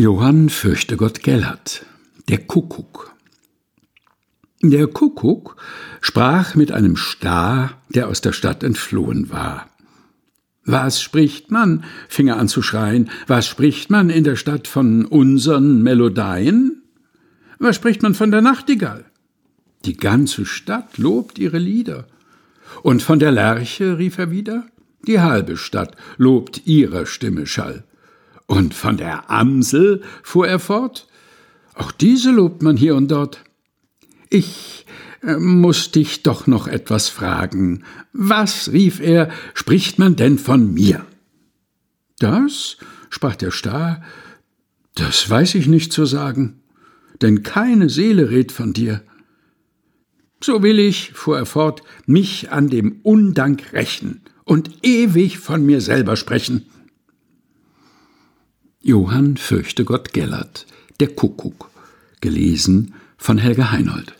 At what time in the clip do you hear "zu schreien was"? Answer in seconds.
12.48-13.46